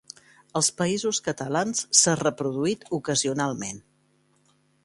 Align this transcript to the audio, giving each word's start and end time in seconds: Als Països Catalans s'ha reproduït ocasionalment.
Als 0.59 0.69
Països 0.79 1.19
Catalans 1.27 1.83
s'ha 2.01 2.17
reproduït 2.23 2.89
ocasionalment. 3.01 3.83